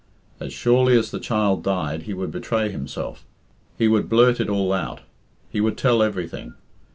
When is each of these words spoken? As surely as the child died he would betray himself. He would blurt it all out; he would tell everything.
As 0.39 0.51
surely 0.51 0.97
as 0.97 1.11
the 1.11 1.19
child 1.19 1.61
died 1.63 2.01
he 2.01 2.13
would 2.15 2.31
betray 2.31 2.71
himself. 2.71 3.23
He 3.77 3.87
would 3.87 4.09
blurt 4.09 4.39
it 4.39 4.49
all 4.49 4.73
out; 4.73 5.01
he 5.51 5.61
would 5.61 5.77
tell 5.77 6.01
everything. 6.01 6.55